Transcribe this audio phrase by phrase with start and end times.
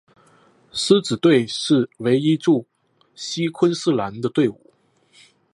[0.71, 2.65] 狮子队是唯一驻
[3.13, 4.73] 锡昆士兰的队伍。